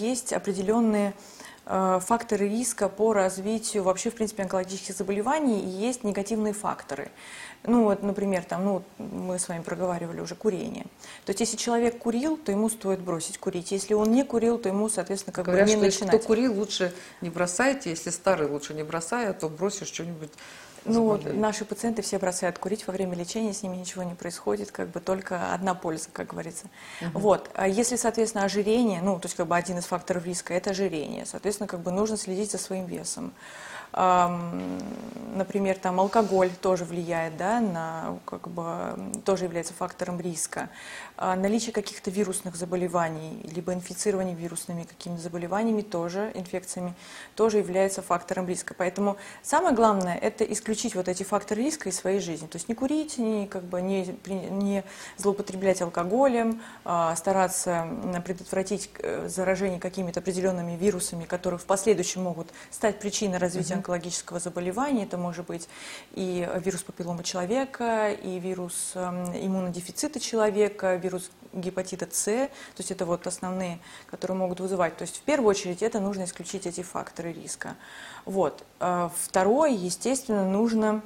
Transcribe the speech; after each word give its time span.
есть 0.00 0.32
определенные 0.32 1.14
э, 1.66 2.00
факторы 2.02 2.48
риска 2.48 2.88
по 2.88 3.12
развитию 3.12 3.82
вообще, 3.82 4.10
в 4.10 4.14
принципе, 4.14 4.42
онкологических 4.42 4.96
заболеваний, 4.96 5.60
и 5.60 5.68
есть 5.68 6.04
негативные 6.04 6.52
факторы. 6.52 7.10
Ну, 7.62 7.84
вот, 7.84 8.02
например, 8.02 8.42
там, 8.44 8.64
ну, 8.64 8.82
мы 8.98 9.38
с 9.38 9.48
вами 9.48 9.62
проговаривали 9.62 10.20
уже 10.20 10.34
курение. 10.34 10.86
То 11.26 11.30
есть, 11.30 11.40
если 11.40 11.56
человек 11.58 11.98
курил, 11.98 12.38
то 12.38 12.50
ему 12.50 12.70
стоит 12.70 13.00
бросить 13.00 13.36
курить. 13.36 13.70
Если 13.70 13.92
он 13.92 14.10
не 14.10 14.24
курил, 14.24 14.56
то 14.56 14.70
ему, 14.70 14.88
соответственно, 14.88 15.34
как 15.34 15.44
Говорят, 15.44 15.66
бы 15.66 15.70
не 15.70 15.76
что 15.76 15.84
если 15.84 16.04
начинать. 16.04 16.20
кто 16.20 16.26
курил, 16.26 16.54
лучше 16.58 16.94
не 17.20 17.28
бросайте. 17.28 17.90
Если 17.90 18.08
старый, 18.10 18.48
лучше 18.48 18.72
не 18.72 18.82
бросай, 18.82 19.28
а 19.28 19.34
то 19.34 19.50
бросишь 19.50 19.88
что-нибудь 19.88 20.30
Ну, 20.84 21.04
вот 21.04 21.32
наши 21.34 21.64
пациенты 21.64 22.02
все 22.02 22.18
бросают 22.18 22.58
курить 22.58 22.86
во 22.86 22.92
время 22.92 23.14
лечения, 23.14 23.52
с 23.52 23.62
ними 23.62 23.76
ничего 23.76 24.02
не 24.02 24.14
происходит, 24.14 24.70
как 24.70 24.88
бы 24.88 25.00
только 25.00 25.52
одна 25.52 25.74
польза, 25.74 26.08
как 26.12 26.28
говорится. 26.28 26.66
Вот. 27.12 27.50
А 27.54 27.68
если, 27.68 27.96
соответственно, 27.96 28.44
ожирение, 28.44 29.02
ну, 29.02 29.18
то 29.18 29.26
есть 29.26 29.36
как 29.36 29.46
бы 29.46 29.56
один 29.56 29.78
из 29.78 29.84
факторов 29.84 30.24
риска– 30.24 30.54
это 30.54 30.70
ожирение, 30.70 31.26
соответственно, 31.26 31.66
как 31.66 31.80
бы 31.80 31.90
нужно 31.90 32.16
следить 32.16 32.50
за 32.50 32.58
своим 32.58 32.86
весом. 32.86 33.32
Например, 33.92 35.76
там 35.78 36.00
алкоголь 36.00 36.50
тоже 36.60 36.84
влияет, 36.84 37.36
да, 37.36 37.60
на, 37.60 38.18
как 38.24 38.48
бы, 38.48 38.94
тоже 39.24 39.44
является 39.44 39.72
фактором 39.72 40.20
риска. 40.20 40.68
А 41.16 41.36
Наличие 41.36 41.72
каких-то 41.72 42.10
вирусных 42.10 42.56
заболеваний, 42.56 43.40
либо 43.54 43.72
инфицирование 43.72 44.34
вирусными 44.34 44.84
какими-то 44.84 45.22
заболеваниями 45.22 45.82
тоже, 45.82 46.30
инфекциями, 46.34 46.94
тоже 47.36 47.58
является 47.58 48.02
фактором 48.02 48.48
риска. 48.48 48.74
Поэтому 48.76 49.16
самое 49.42 49.74
главное– 49.74 50.16
это 50.22 50.44
исключить 50.44 50.94
вот 50.94 51.08
эти 51.08 51.22
факторы 51.22 51.62
риска 51.62 51.88
из 51.88 51.96
своей 51.96 52.20
жизни. 52.20 52.46
То 52.46 52.56
есть 52.56 52.68
не 52.68 52.74
курить, 52.74 53.18
не, 53.18 53.46
как 53.46 53.64
бы, 53.64 53.80
не, 53.82 54.16
не 54.26 54.84
злоупотреблять 55.16 55.82
алкоголем, 55.82 56.60
а, 56.84 57.14
стараться 57.16 57.86
предотвратить 58.24 58.90
э, 58.98 59.28
заражение 59.28 59.80
какими-то 59.80 60.20
определенными 60.20 60.76
вирусами, 60.76 61.24
которые 61.24 61.58
в 61.58 61.64
последующем 61.64 62.22
могут 62.22 62.48
стать 62.70 62.98
причиной 62.98 63.38
развития 63.38 63.79
онкологического 63.80 64.38
заболевания. 64.38 65.04
Это 65.04 65.18
может 65.18 65.46
быть 65.46 65.68
и 66.12 66.48
вирус 66.64 66.82
папилломы 66.82 67.22
человека, 67.24 68.12
и 68.12 68.38
вирус 68.38 68.92
эм, 68.94 69.32
иммунодефицита 69.34 70.20
человека, 70.20 70.96
вирус 70.96 71.30
гепатита 71.52 72.06
С. 72.10 72.24
То 72.24 72.50
есть 72.78 72.90
это 72.90 73.06
вот 73.06 73.26
основные, 73.26 73.80
которые 74.06 74.36
могут 74.36 74.60
вызывать. 74.60 74.96
То 74.96 75.02
есть 75.02 75.18
в 75.18 75.22
первую 75.22 75.50
очередь 75.50 75.82
это 75.82 76.00
нужно 76.00 76.24
исключить 76.24 76.66
эти 76.66 76.82
факторы 76.82 77.32
риска. 77.32 77.76
Вот. 78.24 78.64
А 78.78 79.10
Второе, 79.16 79.70
естественно, 79.70 80.48
нужно 80.48 81.02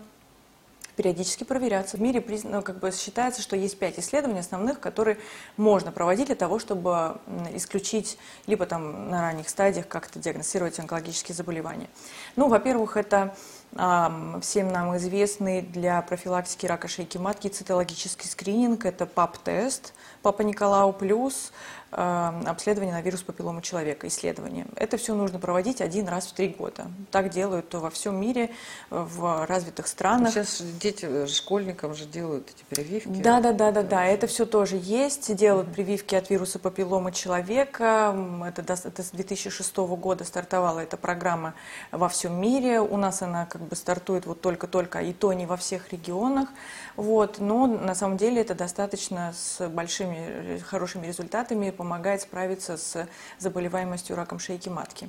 периодически 0.97 1.45
проверяться. 1.45 1.97
В 1.97 2.01
мире 2.01 2.25
ну, 2.45 2.63
как 2.63 2.79
бы 2.79 2.91
считается, 2.93 3.43
что 3.43 3.57
есть 3.57 3.79
пять 3.79 3.99
исследований 3.99 4.41
основных, 4.41 4.81
которые 4.81 5.19
можно 5.57 5.93
проводить 5.93 6.27
для 6.27 6.35
того, 6.35 6.59
чтобы 6.59 7.19
исключить 7.53 8.19
либо 8.47 8.67
там 8.67 9.11
на 9.11 9.21
ранних 9.21 9.49
стадиях 9.49 9.89
как-то 9.89 10.19
диагностировать 10.19 10.79
онкологические 10.79 11.35
заболевания. 11.35 11.89
Ну, 12.37 12.49
во-первых, 12.49 12.97
это 12.97 13.37
всем 13.73 14.69
нам 14.69 14.97
известный 14.97 15.63
для 15.63 16.01
профилактики 16.03 16.67
рака 16.67 16.87
шейки 16.89 17.19
матки 17.19 17.49
цитологический 17.49 18.29
скрининг, 18.29 18.85
это 18.85 19.07
ПАП-тест, 19.07 19.93
Папа 20.23 20.41
Николау 20.41 20.93
плюс, 20.95 21.53
обследование 21.91 22.95
на 22.95 23.03
вирус 23.03 23.23
папилломы 23.23 23.63
человека, 23.63 24.09
исследование. 24.09 24.67
Это 24.75 24.97
все 24.97 25.15
нужно 25.15 25.39
проводить 25.39 25.81
один 25.81 26.09
раз 26.09 26.27
в 26.27 26.33
три 26.33 26.49
года. 26.49 26.87
Так 27.11 27.29
делают 27.29 27.73
во 27.75 27.91
всем 27.91 28.21
мире, 28.21 28.51
в 28.91 29.47
развитых 29.47 29.87
странах. 29.87 30.33
Сейчас 30.33 30.63
дети, 30.81 31.27
школьникам 31.27 31.95
же 31.95 32.07
делают 32.07 32.49
эти 32.49 32.65
прививки. 32.65 33.09
Да, 33.23 33.41
да, 33.41 33.53
да, 33.53 33.71
да, 33.71 33.83
да. 33.83 34.05
Это 34.07 34.27
все 34.27 34.47
тоже 34.47 34.81
есть. 34.83 35.35
Делают 35.37 35.73
прививки 35.73 36.15
от 36.15 36.31
вируса 36.31 36.59
папиллома 36.59 37.13
человека. 37.13 38.17
Это, 38.47 38.63
это 38.63 39.03
с 39.03 39.11
2006 39.11 39.77
года 39.77 40.25
стартовала 40.25 40.81
эта 40.81 40.97
программа 40.97 41.55
во 41.93 42.09
всем 42.09 42.41
мире. 42.41 42.81
У 42.81 42.97
нас 42.97 43.23
она 43.23 43.47
как 43.47 43.64
бы 43.65 43.77
стартует 43.77 44.27
вот 44.27 44.41
только-только, 44.41 45.01
и 45.01 45.13
то 45.13 45.33
не 45.33 45.47
во 45.47 45.57
всех 45.57 45.93
регионах. 45.93 46.49
Вот. 46.97 47.39
Но 47.41 47.67
на 47.67 47.95
самом 47.95 48.17
деле 48.17 48.41
это 48.41 48.55
достаточно 48.55 49.35
с 49.37 49.69
большими 49.69 50.17
э, 50.19 50.59
хорошими 50.61 51.07
результатами 51.07 51.71
помогает 51.71 52.23
справиться 52.23 52.77
с 52.77 53.09
заболеваемостью 53.39 54.17
раком 54.17 54.39
шейки 54.39 54.69
матки. 54.69 55.09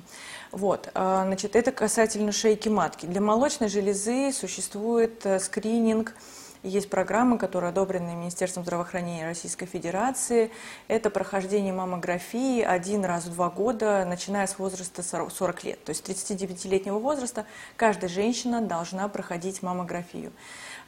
Вот. 0.52 0.90
А, 0.94 1.24
Значит, 1.26 1.56
это 1.56 1.72
касательно 1.72 2.32
шейки 2.32 2.68
матки. 2.68 3.06
Для 3.06 3.20
молочной 3.20 3.68
железы 3.68 4.32
существует 4.32 5.24
э, 5.26 5.38
скрининг 5.38 6.14
есть 6.62 6.90
программы, 6.90 7.38
которые 7.38 7.70
одобрены 7.70 8.14
Министерством 8.14 8.64
здравоохранения 8.64 9.26
Российской 9.26 9.66
Федерации. 9.66 10.50
Это 10.88 11.10
прохождение 11.10 11.72
маммографии 11.72 12.62
один 12.62 13.04
раз 13.04 13.26
в 13.26 13.34
два 13.34 13.50
года, 13.50 14.04
начиная 14.06 14.46
с 14.46 14.58
возраста 14.58 15.02
40 15.02 15.32
40 15.32 15.64
лет. 15.64 15.84
То 15.84 15.90
есть 15.90 16.06
с 16.06 16.30
39-летнего 16.30 16.98
возраста 16.98 17.46
каждая 17.76 18.10
женщина 18.10 18.60
должна 18.60 19.08
проходить 19.08 19.62
маммографию. 19.62 20.32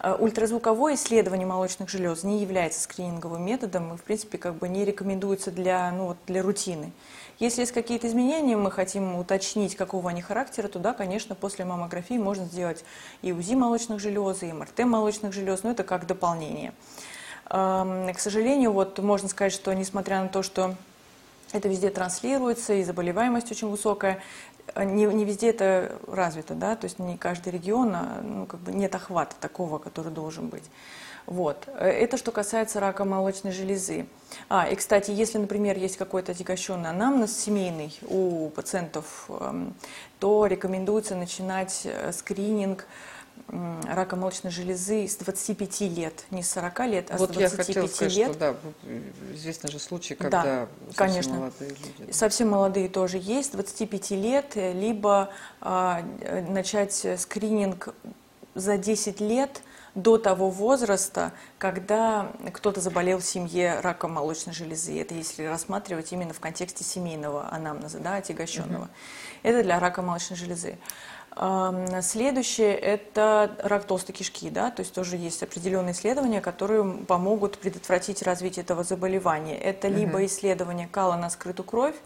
Э, 0.01 0.15
Ультразвуковое 0.19 0.95
исследование 0.95 1.47
молочных 1.47 1.89
желез 1.89 2.23
не 2.23 2.41
является 2.41 2.81
скрининговым 2.81 3.45
методом 3.45 3.95
и, 3.95 3.97
в 3.97 4.03
принципе, 4.03 4.39
как 4.39 4.55
бы 4.55 4.69
не 4.69 4.85
рекомендуется 4.85 5.51
для, 5.51 5.91
ну, 5.91 6.07
вот, 6.07 6.19
для 6.27 6.43
рутины. 6.43 6.93
Если 7.39 7.61
есть 7.61 7.73
какие-то 7.73 8.09
изменения, 8.09 8.57
мы 8.57 8.73
хотим 8.73 9.15
уточнить, 9.15 9.77
какого 9.77 10.11
они 10.11 10.21
характера, 10.21 10.67
то 10.67 10.81
да, 10.81 10.93
конечно, 10.93 11.37
после 11.37 11.65
маммографии 11.65 12.19
можно 12.19 12.47
сделать 12.47 12.85
и 13.23 13.31
УЗИ 13.31 13.55
молочных 13.55 14.01
желез, 14.01 14.43
и 14.43 14.53
МРТ 14.53 14.81
молочных 14.81 15.33
желез, 15.33 15.63
но 15.69 15.73
это 15.73 15.85
как 15.85 16.07
дополнение. 16.07 16.73
Эм, 17.51 18.13
К 18.15 18.19
сожалению, 18.19 18.73
вот 18.73 18.99
можно 19.01 19.29
сказать, 19.29 19.53
что 19.53 19.75
несмотря 19.75 20.23
на 20.23 20.29
то, 20.29 20.43
что 20.43 20.75
это 21.53 21.69
везде 21.69 21.91
транслируется, 21.91 22.73
и 22.73 22.85
заболеваемость 22.85 23.53
очень 23.53 23.69
высокая, 23.69 24.23
э, 24.75 24.85
не, 24.85 25.05
не 25.05 25.27
везде 25.27 25.51
это 25.51 25.99
развито, 26.07 26.55
да, 26.55 26.75
то 26.75 26.87
есть 26.87 26.99
не 26.99 27.19
каждый 27.19 27.53
регион, 27.53 27.95
а, 27.95 28.21
ну, 28.23 28.47
как 28.47 28.61
бы 28.61 28.73
нет 28.73 28.95
охвата 28.95 29.37
такого, 29.39 29.79
который 29.79 30.11
должен 30.11 30.49
быть. 30.49 30.65
Вот. 31.27 31.69
Это 31.79 32.17
что 32.17 32.33
касается 32.33 32.81
рака 32.81 33.05
молочной 33.05 33.53
железы. 33.53 34.07
А, 34.49 34.67
и, 34.67 34.75
кстати, 34.75 35.11
если, 35.11 35.37
например, 35.37 35.77
есть 35.77 35.99
какой-то 35.99 36.33
отягощенный 36.33 36.89
анамнез 36.89 37.37
семейный 37.37 37.95
у 38.09 38.49
пациентов, 38.49 39.27
эм, 39.29 39.75
то 40.19 40.47
рекомендуется 40.47 41.15
начинать 41.15 41.83
э, 41.85 42.13
скрининг 42.13 42.87
рака 43.49 44.17
молочной 44.17 44.53
железы 44.53 45.07
с 45.07 45.17
25 45.17 45.81
лет, 45.83 46.25
не 46.31 46.43
с 46.43 46.51
40 46.51 46.81
лет, 46.87 47.11
а 47.11 47.17
Вот 47.17 47.31
с 47.31 47.37
я 47.37 47.49
25 47.49 47.67
хотела 47.67 47.87
сказать, 47.87 48.17
лет. 48.17 48.31
что 48.31 48.39
да, 48.39 48.55
э, 48.85 49.03
известны 49.35 49.71
же 49.71 49.79
случаи, 49.79 50.15
Да, 50.15 50.25
когда 50.25 50.43
совсем 50.89 50.95
конечно. 50.95 51.35
молодые 51.35 51.71
люди. 51.71 52.13
Совсем 52.13 52.49
молодые 52.51 52.89
тоже 52.89 53.19
есть, 53.19 53.53
25 53.53 54.11
лет, 54.13 54.53
э, 54.57 54.73
либо 54.73 55.31
а, 55.61 56.03
э, 56.21 56.43
начать 56.43 57.07
скрининг 57.19 57.95
за 58.55 58.77
10 58.77 59.21
лет 59.21 59.63
до 60.03 60.17
того 60.17 60.49
возраста, 60.49 61.33
когда 61.59 62.31
кто-то 62.53 62.81
заболел 62.81 63.19
в 63.19 63.25
семье 63.25 63.81
раком 63.81 64.13
молочной 64.13 64.55
железы. 64.55 65.01
Это 65.01 65.15
если 65.15 65.45
рассматривать 65.45 66.13
именно 66.13 66.33
в 66.33 66.41
контексте 66.41 66.85
семейного 66.85 67.53
анамнеза, 67.53 67.99
да, 67.99 68.17
отягощенного. 68.17 68.89
Это 69.43 69.63
для 69.63 69.81
рака 69.81 70.03
молочной 70.03 70.37
железы. 70.39 70.79
Следующее– 72.03 72.75
это 72.77 73.57
рак 73.63 73.85
толстой 73.85 74.15
кишки, 74.15 74.51
да, 74.51 74.71
то 74.71 74.81
есть 74.81 74.93
тоже 74.93 75.17
есть 75.17 75.43
определенные 75.43 75.93
исследования, 75.93 76.41
которые 76.41 76.83
помогут 77.05 77.59
предотвратить 77.59 78.23
развитие 78.23 78.65
этого 78.65 78.83
заболевания. 78.83 79.57
Это 79.57 79.89
либо 79.89 80.25
исследование 80.25 80.89
кала 80.89 81.17
на 81.17 81.31
скрытую 81.31 81.67
кровь, 81.67 81.97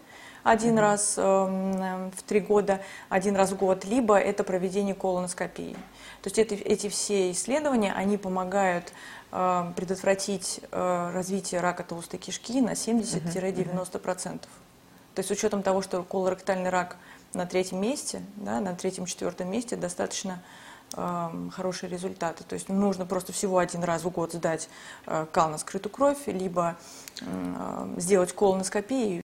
один 0.43 0.77
раз 0.77 1.15
эм, 1.17 2.11
в 2.11 2.23
три 2.23 2.39
года, 2.39 2.81
один 3.09 3.35
раз 3.35 3.51
в 3.51 3.57
год, 3.57 3.85
либо 3.85 4.17
это 4.17 4.43
проведение 4.43 4.93
колоноскопии. 4.95 5.73
То 6.21 6.27
есть 6.27 6.39
это, 6.39 6.55
эти 6.55 6.89
все 6.89 7.31
исследования, 7.31 7.93
они 7.93 8.17
помогают 8.17 8.93
э, 9.31 9.71
предотвратить 9.75 10.61
э, 10.71 11.11
развитие 11.13 11.61
рака 11.61 11.83
толстой 11.83 12.19
кишки 12.19 12.61
на 12.61 12.71
70-90%. 12.71 14.39
То 14.39 15.19
есть 15.19 15.29
с 15.29 15.31
учетом 15.31 15.63
того, 15.63 15.81
что 15.81 16.03
колоректальный 16.03 16.69
рак 16.69 16.97
на 17.33 17.45
третьем 17.45 17.81
месте, 17.81 18.21
да, 18.35 18.59
на 18.59 18.75
третьем-четвертом 18.75 19.49
месте 19.51 19.75
достаточно 19.75 20.41
эм, 20.95 21.51
хорошие 21.51 21.89
результаты. 21.89 22.43
То 22.43 22.53
есть 22.53 22.67
нужно 22.69 23.05
просто 23.05 23.31
всего 23.31 23.59
один 23.59 23.83
раз 23.83 24.03
в 24.03 24.09
год 24.09 24.33
сдать 24.33 24.69
э, 25.05 25.25
кал 25.31 25.49
на 25.49 25.57
скрытую 25.57 25.91
кровь, 25.91 26.25
либо 26.25 26.75
э, 27.21 27.95
сделать 27.97 28.33
колоноскопию, 28.33 29.21